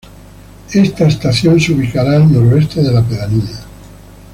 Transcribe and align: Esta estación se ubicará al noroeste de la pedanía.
Esta 0.73 1.05
estación 1.05 1.59
se 1.59 1.73
ubicará 1.73 2.15
al 2.15 2.33
noroeste 2.33 2.81
de 2.81 2.91
la 2.91 3.03
pedanía. 3.03 3.59